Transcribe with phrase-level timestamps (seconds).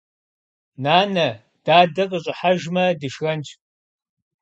[0.83, 1.27] Нанэ,
[1.65, 3.49] дадэ къыщӀыхьэжмэ дышхэнщ.